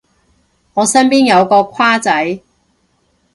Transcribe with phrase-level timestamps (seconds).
[0.73, 2.39] 我身邊有個跨仔